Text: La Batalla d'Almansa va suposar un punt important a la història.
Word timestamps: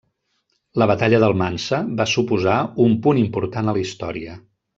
La 0.81 0.87
Batalla 0.91 1.19
d'Almansa 1.23 1.81
va 1.99 2.07
suposar 2.13 2.57
un 2.87 2.97
punt 3.05 3.21
important 3.27 3.71
a 3.71 3.77
la 3.79 3.83
història. 3.87 4.41